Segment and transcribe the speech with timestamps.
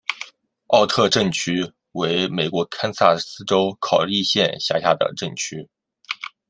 [0.69, 5.69] 奥特镇区为美国堪萨斯州考利县辖下的镇区。